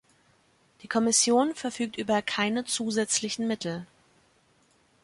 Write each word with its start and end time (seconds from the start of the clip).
Die 0.81 0.87
Kommission 0.87 1.53
verfügt 1.53 1.95
über 1.95 2.23
keine 2.23 2.65
zusätzliche 2.65 3.43
Mittel. 3.43 3.85